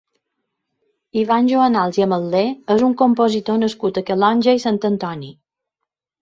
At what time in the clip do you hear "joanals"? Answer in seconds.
1.51-1.99